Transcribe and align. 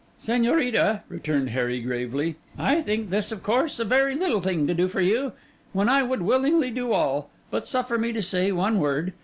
'Señorita,' 0.19 1.03
returned 1.09 1.51
Harry 1.51 1.79
gravely, 1.79 2.35
'I 2.57 2.81
think 2.81 3.11
this, 3.11 3.31
of 3.31 3.43
course, 3.43 3.77
a 3.77 3.85
very 3.85 4.15
little 4.15 4.41
thing 4.41 4.65
to 4.65 4.73
do 4.73 4.87
for 4.87 4.99
you, 4.99 5.31
when 5.73 5.89
I 5.89 6.01
would 6.01 6.23
willingly 6.23 6.71
do 6.71 6.91
all. 6.91 7.29
But 7.51 7.67
suffer 7.67 7.99
me 7.99 8.11
to 8.13 8.21
say 8.23 8.51
one 8.51 8.79
word. 8.79 9.13